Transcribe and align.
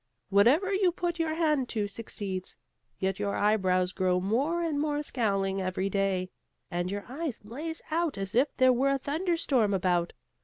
Whatever 0.31 0.73
you 0.73 0.91
put 0.91 1.19
your 1.19 1.35
hand 1.35 1.69
to, 1.69 1.87
succeeds. 1.87 2.57
Yet 2.97 3.19
your 3.19 3.35
eyebrows 3.35 3.91
grow 3.91 4.19
more 4.19 4.63
and 4.63 4.79
more 4.79 5.03
scowling 5.03 5.61
every 5.61 5.91
day, 5.91 6.31
and 6.71 6.89
your 6.89 7.05
eyes 7.07 7.37
blaze 7.37 7.83
out 7.91 8.17
as 8.17 8.33
if 8.33 8.47
there 8.57 8.73
were 8.73 8.89
a 8.89 8.97
thunder 8.97 9.37
storm 9.37 9.75
about. 9.75 10.13